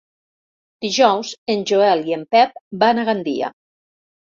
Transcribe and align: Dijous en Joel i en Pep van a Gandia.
Dijous 0.85 1.35
en 1.57 1.63
Joel 1.75 2.03
i 2.13 2.19
en 2.21 2.27
Pep 2.35 2.59
van 2.87 3.07
a 3.07 3.09
Gandia. 3.15 3.57